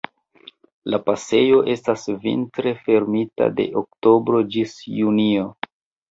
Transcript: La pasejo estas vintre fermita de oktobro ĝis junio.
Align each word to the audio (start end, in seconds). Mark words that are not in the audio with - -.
La 0.91 0.99
pasejo 1.09 1.59
estas 1.73 2.05
vintre 2.23 2.73
fermita 2.87 3.49
de 3.59 3.65
oktobro 3.83 4.41
ĝis 4.55 4.73
junio. 5.01 5.45